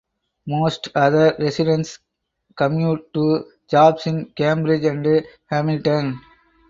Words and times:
Most 0.47 0.87
other 0.95 1.35
residents 1.37 1.99
commute 2.57 3.13
to 3.13 3.45
jobs 3.69 4.07
in 4.07 4.25
Cambridge 4.31 4.83
and 4.85 5.23
Hamilton. 5.45 6.19